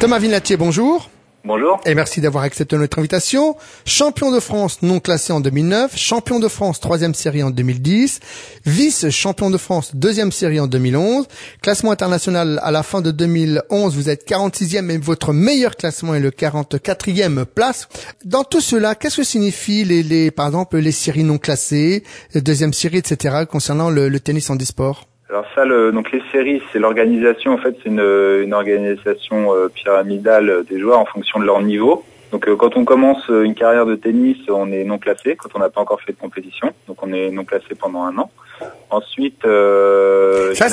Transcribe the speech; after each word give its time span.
Thomas 0.00 0.18
Vinatier, 0.18 0.56
bonjour. 0.56 1.10
Bonjour. 1.44 1.78
Et 1.84 1.94
merci 1.94 2.22
d'avoir 2.22 2.44
accepté 2.44 2.74
notre 2.78 2.98
invitation. 2.98 3.54
Champion 3.84 4.32
de 4.32 4.40
France 4.40 4.80
non 4.80 4.98
classé 4.98 5.30
en 5.30 5.40
2009, 5.40 5.94
champion 5.94 6.40
de 6.40 6.48
France 6.48 6.80
troisième 6.80 7.12
série 7.12 7.42
en 7.42 7.50
2010, 7.50 8.20
vice-champion 8.64 9.50
de 9.50 9.58
France 9.58 9.94
deuxième 9.94 10.32
série 10.32 10.58
en 10.58 10.68
2011, 10.68 11.26
classement 11.60 11.90
international 11.90 12.58
à 12.62 12.70
la 12.70 12.82
fin 12.82 13.02
de 13.02 13.10
2011, 13.10 13.94
vous 13.94 14.08
êtes 14.08 14.26
46e 14.26 14.80
mais 14.80 14.96
votre 14.96 15.34
meilleur 15.34 15.76
classement 15.76 16.14
est 16.14 16.20
le 16.20 16.30
44e 16.30 17.44
place. 17.44 17.86
Dans 18.24 18.44
tout 18.44 18.62
cela, 18.62 18.94
qu'est-ce 18.94 19.18
que 19.18 19.22
signifient 19.22 19.84
les, 19.84 20.02
les, 20.02 20.30
par 20.30 20.46
exemple, 20.46 20.78
les 20.78 20.92
séries 20.92 21.24
non 21.24 21.36
classées, 21.36 22.04
deuxième 22.34 22.72
série, 22.72 22.96
etc. 22.96 23.44
concernant 23.46 23.90
le, 23.90 24.08
le 24.08 24.18
tennis 24.20 24.48
en 24.48 24.56
disport 24.56 25.09
alors 25.30 25.44
ça, 25.54 25.64
le, 25.64 25.92
donc 25.92 26.10
les 26.10 26.22
séries, 26.32 26.60
c'est 26.72 26.80
l'organisation. 26.80 27.52
En 27.52 27.58
fait, 27.58 27.76
c'est 27.82 27.88
une, 27.88 28.00
une, 28.00 28.52
organisation 28.52 29.54
euh, 29.54 29.68
pyramidale 29.68 30.64
des 30.68 30.80
joueurs 30.80 30.98
en 30.98 31.04
fonction 31.04 31.38
de 31.38 31.44
leur 31.44 31.62
niveau. 31.62 32.04
Donc 32.32 32.48
euh, 32.48 32.56
quand 32.56 32.76
on 32.76 32.84
commence 32.84 33.28
une 33.28 33.54
carrière 33.54 33.86
de 33.86 33.94
tennis, 33.94 34.36
on 34.48 34.72
est 34.72 34.84
non 34.84 34.98
classé 34.98 35.36
quand 35.36 35.50
on 35.54 35.60
n'a 35.60 35.68
pas 35.68 35.80
encore 35.80 36.00
fait 36.00 36.12
de 36.12 36.18
compétition. 36.18 36.72
Donc 36.88 37.02
on 37.02 37.12
est 37.12 37.30
non 37.30 37.44
classé 37.44 37.74
pendant 37.78 38.02
un 38.02 38.18
an. 38.18 38.30
Ensuite, 38.90 39.44
euh, 39.44 40.52
ça, 40.54 40.68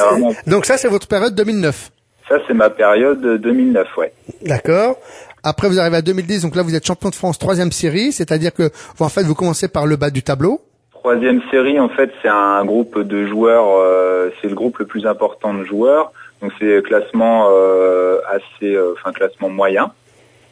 donc 0.46 0.66
ça 0.66 0.78
c'est 0.78 0.88
votre 0.88 1.08
période 1.08 1.36
2009. 1.36 1.92
Ça 2.28 2.38
c'est 2.48 2.54
ma 2.54 2.70
période 2.70 3.22
2009, 3.42 3.88
ouais. 3.98 4.14
D'accord. 4.42 4.98
Après 5.44 5.70
vous 5.70 5.80
arrivez 5.80 5.98
à 5.98 6.02
2010, 6.02 6.42
donc 6.42 6.56
là 6.56 6.64
vous 6.64 6.76
êtes 6.76 6.86
champion 6.86 7.10
de 7.10 7.16
France 7.16 7.40
troisième 7.40 7.72
série, 7.72 8.12
c'est-à-dire 8.12 8.54
que 8.54 8.70
vous, 8.98 9.06
en 9.06 9.10
fait 9.10 9.24
vous 9.24 9.36
commencez 9.36 9.68
par 9.68 9.86
le 9.86 9.96
bas 9.96 10.10
du 10.10 10.24
tableau. 10.24 10.62
Troisième 11.00 11.42
série, 11.52 11.80
en 11.80 11.90
fait, 11.90 12.12
c'est 12.22 12.28
un 12.28 12.66
groupe 12.66 13.00
de 13.00 13.26
joueurs, 13.28 13.66
euh, 13.80 14.30
c'est 14.42 14.50
le 14.50 14.56
groupe 14.56 14.80
le 14.80 14.86
plus 14.86 15.06
important 15.06 15.54
de 15.54 15.64
joueurs. 15.64 16.12
Donc 16.42 16.52
c'est 16.60 16.84
classement 16.84 17.50
euh, 17.52 18.20
assez, 18.30 18.74
euh, 18.76 18.94
enfin 18.94 19.12
classement 19.12 19.50
moyen. 19.50 19.92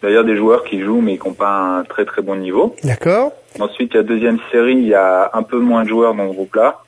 D'ailleurs 0.02 0.24
des 0.24 0.36
joueurs 0.36 0.64
qui 0.64 0.82
jouent 0.82 1.02
mais 1.02 1.18
qui 1.18 1.28
n'ont 1.28 1.34
pas 1.34 1.50
un 1.80 1.84
très 1.84 2.06
très 2.06 2.22
bon 2.22 2.36
niveau. 2.36 2.76
D'accord. 2.84 3.34
Ensuite, 3.60 3.92
il 3.94 3.98
y 3.98 4.00
a 4.00 4.04
deuxième 4.04 4.40
série, 4.52 4.74
il 4.76 4.88
y 4.88 4.94
a 4.96 5.30
un 5.34 5.44
peu 5.44 5.58
moins 5.60 5.84
de 5.84 5.90
joueurs 5.90 6.14
dans 6.16 6.30
ce 6.30 6.34
groupe-là. 6.36 6.80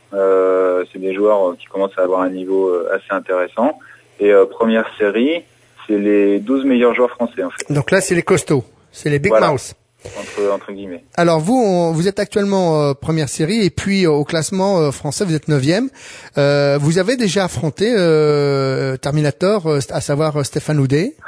c'est 0.92 1.00
des 1.00 1.14
joueurs 1.14 1.56
qui 1.60 1.66
commencent 1.66 1.98
à 1.98 2.04
avoir 2.04 2.22
un 2.22 2.30
niveau 2.30 2.72
assez 2.92 3.12
intéressant. 3.12 3.80
Et 4.20 4.32
première 4.52 4.86
série, 4.98 5.44
c'est 5.88 5.98
les 5.98 6.40
12 6.40 6.66
meilleurs 6.66 6.94
joueurs 6.96 7.12
français 7.12 7.44
en 7.44 7.50
fait. 7.50 7.72
Donc 7.74 7.92
là, 7.92 8.02
c'est 8.02 8.16
les 8.16 8.24
costauds, 8.24 8.64
c'est 8.92 9.10
les 9.10 9.20
big 9.20 9.32
Voilà. 9.32 9.52
mouse. 9.52 9.74
Entre, 10.20 10.52
entre 10.52 10.72
guillemets. 10.72 11.04
Alors 11.16 11.40
vous, 11.40 11.56
on- 11.56 11.92
vous 11.92 12.08
êtes 12.08 12.20
actuellement 12.20 12.82
euh, 12.82 12.94
première 12.94 13.30
série 13.30 13.64
et 13.66 13.70
puis 13.70 14.06
euh, 14.06 14.12
au 14.12 14.24
classement 14.24 14.80
euh, 14.80 14.92
français, 14.92 15.26
vous 15.26 15.36
êtes 15.36 15.48
neuvième. 15.48 15.90
Euh, 16.38 16.78
vous 16.80 16.98
avez 17.00 17.18
déjà 17.18 17.46
affronté 17.46 17.94
euh, 17.96 18.98
Terminator, 18.98 19.68
euh, 19.68 19.80
à 19.92 20.02
savoir 20.02 20.46
Stéphane 20.46 20.80
Houdet. 20.80 21.14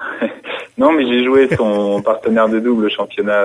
Non, 0.77 0.93
mais 0.93 1.05
j'ai 1.05 1.25
joué 1.25 1.49
son 1.57 2.01
partenaire 2.05 2.47
de 2.47 2.57
double 2.59 2.85
au 2.85 2.89
championnat 2.89 3.43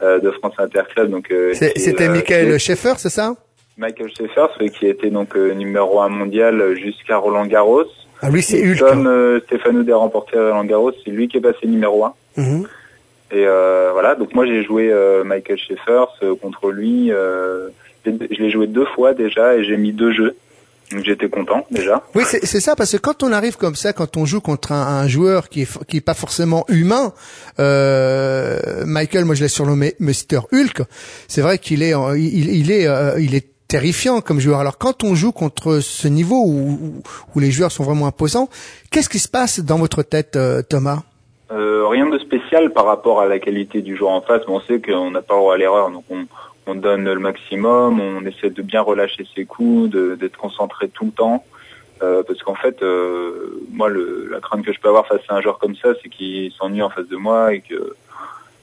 de 0.00 0.30
France 0.30 0.54
Interclub. 0.56 1.10
Donc 1.10 1.30
euh, 1.30 1.52
C'était 1.52 2.08
Michael 2.08 2.58
Schaeffer, 2.58 2.94
c'est 2.96 3.10
ça? 3.10 3.34
Michael 3.76 4.08
Schaeffer, 4.16 4.46
celui 4.56 4.70
qui 4.70 4.86
était 4.86 5.10
donc 5.10 5.36
euh, 5.36 5.52
numéro 5.52 6.00
un 6.00 6.08
mondial 6.08 6.74
jusqu'à 6.74 7.18
Roland 7.18 7.44
Garros. 7.44 7.84
Ah 8.22 8.30
lui, 8.30 8.42
c'est 8.42 8.62
Hulk. 8.66 8.78
Comme 8.78 9.06
euh, 9.06 9.40
Stéphane 9.46 9.76
Houdet 9.76 9.92
a 9.92 9.96
remporté 9.96 10.38
Roland 10.38 10.64
Garros, 10.64 10.92
c'est 11.04 11.10
lui 11.10 11.28
qui 11.28 11.36
est 11.36 11.40
passé 11.42 11.66
numéro 11.66 12.02
un. 12.06 12.14
Mhm. 12.38 12.66
Et 13.34 13.44
euh, 13.48 13.90
voilà, 13.92 14.14
donc 14.14 14.32
moi 14.32 14.46
j'ai 14.46 14.62
joué 14.62 14.92
euh, 14.92 15.24
Michael 15.24 15.58
Schaeffer 15.58 16.04
euh, 16.22 16.36
contre 16.36 16.70
lui. 16.70 17.10
je 17.10 18.12
l'ai 18.42 18.50
joué 18.50 18.68
deux 18.68 18.86
fois 18.86 19.12
déjà 19.12 19.56
et 19.56 19.64
j'ai 19.64 19.76
mis 19.76 19.92
deux 19.92 20.12
jeux. 20.12 20.36
Donc 20.92 21.04
j'étais 21.04 21.28
content 21.28 21.66
déjà. 21.72 22.04
Oui, 22.14 22.22
c'est 22.26 22.60
ça, 22.60 22.76
parce 22.76 22.92
que 22.92 22.98
quand 22.98 23.24
on 23.24 23.32
arrive 23.32 23.56
comme 23.56 23.74
ça, 23.74 23.92
quand 23.92 24.16
on 24.16 24.24
joue 24.24 24.40
contre 24.40 24.70
un, 24.70 25.00
un 25.00 25.08
joueur 25.08 25.48
qui 25.48 25.62
est, 25.62 25.84
qui 25.86 25.96
est 25.96 26.02
pas 26.02 26.14
forcément 26.14 26.64
humain, 26.68 27.12
euh, 27.58 28.84
Michael, 28.86 29.24
moi 29.24 29.34
je 29.34 29.42
l'ai 29.42 29.48
surnommé 29.48 29.94
Mr. 29.98 30.40
Hulk, 30.52 30.82
c'est 31.26 31.40
vrai 31.40 31.58
qu'il 31.58 31.82
est, 31.82 31.94
il, 32.16 32.70
est, 32.70 32.86
euh, 32.86 33.18
il 33.18 33.34
est 33.34 33.48
terrifiant 33.66 34.20
comme 34.20 34.38
joueur. 34.38 34.60
Alors 34.60 34.78
quand 34.78 35.02
on 35.02 35.16
joue 35.16 35.32
contre 35.32 35.80
ce 35.80 36.06
niveau 36.06 36.44
où, 36.46 37.02
où, 37.34 37.40
les 37.40 37.50
joueurs 37.50 37.72
sont 37.72 37.82
vraiment 37.82 38.06
imposants, 38.06 38.48
qu'est-ce 38.92 39.08
qui 39.08 39.18
se 39.18 39.28
passe 39.28 39.58
dans 39.58 39.78
votre 39.78 40.04
tête, 40.04 40.38
Thomas? 40.68 41.02
Spécial 42.54 42.72
par 42.72 42.84
rapport 42.86 43.20
à 43.20 43.26
la 43.26 43.38
qualité 43.38 43.82
du 43.82 43.96
joueur 43.96 44.12
en 44.12 44.20
face, 44.20 44.42
mais 44.46 44.54
on 44.54 44.60
sait 44.60 44.80
qu'on 44.80 45.10
n'a 45.10 45.22
pas 45.22 45.34
le 45.34 45.40
droit 45.40 45.54
à 45.54 45.56
l'erreur, 45.58 45.90
donc 45.90 46.04
on, 46.10 46.26
on 46.66 46.74
donne 46.74 47.04
le 47.04 47.18
maximum, 47.18 48.00
on 48.00 48.24
essaie 48.26 48.50
de 48.50 48.62
bien 48.62 48.80
relâcher 48.80 49.26
ses 49.34 49.44
coups, 49.44 49.90
d'être 50.18 50.36
concentré 50.36 50.88
tout 50.88 51.06
le 51.06 51.10
temps. 51.12 51.44
Euh, 52.02 52.22
parce 52.26 52.42
qu'en 52.42 52.54
fait, 52.56 52.82
euh, 52.82 53.60
moi, 53.70 53.88
le, 53.88 54.28
la 54.30 54.40
crainte 54.40 54.64
que 54.64 54.72
je 54.72 54.80
peux 54.80 54.88
avoir 54.88 55.06
face 55.06 55.20
à 55.28 55.34
un 55.36 55.40
joueur 55.40 55.58
comme 55.58 55.76
ça, 55.76 55.90
c'est 56.02 56.08
qu'il 56.08 56.50
s'ennuie 56.52 56.82
en 56.82 56.90
face 56.90 57.06
de 57.08 57.16
moi 57.16 57.54
et 57.54 57.60
que, 57.60 57.94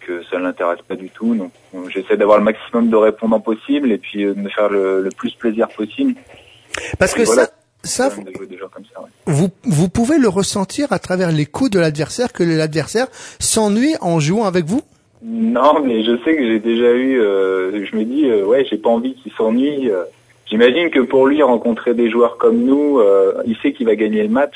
que 0.01 0.21
ça 0.25 0.37
ne 0.37 0.43
l'intéresse 0.43 0.81
pas 0.87 0.95
du 0.95 1.09
tout. 1.09 1.33
Donc, 1.35 1.51
on- 1.73 1.87
j'essaie 1.89 2.17
d'avoir 2.17 2.37
le 2.37 2.43
maximum 2.43 2.89
de 2.89 2.95
répondants 2.97 3.39
possible 3.39 3.91
et 3.91 3.97
puis 3.97 4.25
euh, 4.25 4.33
de 4.33 4.39
me 4.39 4.49
faire 4.49 4.69
le, 4.69 5.01
le 5.01 5.09
plus 5.11 5.33
plaisir 5.33 5.69
possible. 5.69 6.15
Parce 6.99 7.13
que 7.13 7.21
Et 7.21 7.25
voilà. 7.25 7.45
ça, 7.83 8.09
ça, 8.09 8.15
vous, 9.25 9.49
vous 9.63 9.89
pouvez 9.89 10.17
le 10.17 10.27
ressentir 10.27 10.91
à 10.91 10.99
travers 10.99 11.31
les 11.31 11.45
coups 11.45 11.69
de 11.71 11.79
l'adversaire, 11.79 12.33
que 12.33 12.43
l'adversaire 12.43 13.07
s'ennuie 13.39 13.95
en 14.01 14.19
jouant 14.19 14.45
avec 14.45 14.65
vous? 14.65 14.81
Non, 15.23 15.81
mais 15.83 16.03
je 16.03 16.17
sais 16.23 16.35
que 16.35 16.45
j'ai 16.47 16.59
déjà 16.59 16.91
eu. 16.93 17.19
euh, 17.19 17.85
je 17.85 17.95
me 17.95 18.03
dis, 18.03 18.25
euh, 18.25 18.43
ouais, 18.43 18.65
j'ai 18.69 18.77
pas 18.77 18.89
envie 18.89 19.13
qu'il 19.15 19.31
s'ennuie. 19.33 19.89
euh. 19.89 20.03
J'imagine 20.47 20.89
que 20.89 20.99
pour 20.99 21.27
lui, 21.27 21.41
rencontrer 21.43 21.93
des 21.93 22.09
joueurs 22.09 22.37
comme 22.37 22.63
nous, 22.63 22.99
euh, 22.99 23.41
il 23.45 23.55
sait 23.57 23.71
qu'il 23.71 23.85
va 23.85 23.95
gagner 23.95 24.23
le 24.23 24.29
match. 24.29 24.55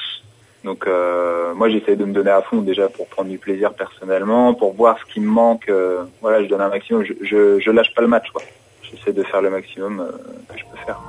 Donc, 0.64 0.88
euh, 0.88 1.54
moi, 1.54 1.70
j'essaie 1.70 1.96
de 1.96 2.04
me 2.04 2.12
donner 2.14 2.31
à 2.31 2.42
fond 2.42 2.58
déjà 2.62 2.90
pour 2.90 3.06
prendre 3.08 3.30
du 3.30 3.38
plaisir 3.38 3.74
personnellement, 3.75 4.56
pour 4.56 4.74
voir 4.74 4.98
ce 4.98 5.06
qui 5.14 5.20
me 5.20 5.28
manque. 5.30 5.70
euh, 5.70 6.04
voilà, 6.22 6.44
je 6.44 6.50
donne 6.50 6.62
un 6.62 6.70
maximum. 6.70 7.04
Je, 7.06 7.14
je, 7.22 7.59
je 7.59 7.72
lâche 7.72 7.94
pas 7.96 8.02
le 8.02 8.08
match, 8.08 8.31
quoi. 8.34 8.42
J'essaie 8.81 9.14
de 9.14 9.22
faire 9.24 9.42
le 9.44 9.52
maximum 9.52 10.00
euh, 10.00 10.12
que 10.52 10.58
je 10.58 10.64
peux 10.64 10.78
faire. 10.86 11.00